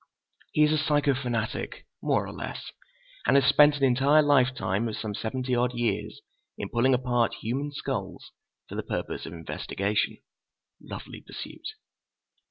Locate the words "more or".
2.01-2.31